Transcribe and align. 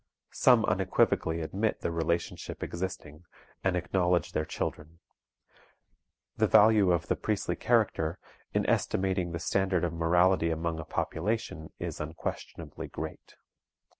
Some 0.33 0.65
unequivocally 0.65 1.41
admit 1.41 1.81
the 1.81 1.91
relationship 1.91 2.63
existing, 2.63 3.23
and 3.63 3.75
acknowledge 3.77 4.31
their 4.31 4.45
children. 4.45 4.97
The 6.35 6.47
value 6.47 6.91
of 6.91 7.05
the 7.05 7.15
priestly 7.15 7.55
character, 7.55 8.17
in 8.51 8.65
estimating 8.65 9.31
the 9.31 9.37
standard 9.37 9.83
of 9.83 9.93
morality 9.93 10.49
among 10.49 10.79
a 10.79 10.85
population 10.85 11.71
is 11.77 11.99
unquestionably 12.01 12.87
great. 12.87 13.35